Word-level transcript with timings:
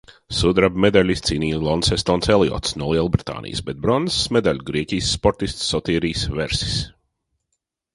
Sudraba 0.35 0.79
medaļu 0.85 1.13
izcīnīja 1.15 1.59
Lonsestons 1.65 2.31
Eliots 2.37 2.75
no 2.83 2.89
Lielbritānijas, 2.95 3.63
bet 3.71 3.83
bronzas 3.87 4.19
medaļu 4.39 4.69
Grieķijas 4.75 5.15
sportists 5.19 5.73
Sotirijs 5.75 6.29
Versis. 6.43 6.79